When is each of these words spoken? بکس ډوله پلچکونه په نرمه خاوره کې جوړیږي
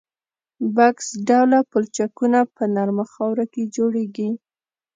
بکس 0.75 1.07
ډوله 1.27 1.59
پلچکونه 1.71 2.39
په 2.55 2.63
نرمه 2.75 3.05
خاوره 3.13 3.45
کې 3.53 3.63
جوړیږي 3.75 4.29